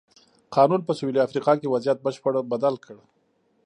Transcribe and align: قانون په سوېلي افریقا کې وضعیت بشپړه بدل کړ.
قانون 0.55 0.81
په 0.87 0.93
سوېلي 0.97 1.19
افریقا 1.23 1.53
کې 1.59 1.71
وضعیت 1.73 1.99
بشپړه 2.05 2.41
بدل 2.51 2.75
کړ. 2.85 2.95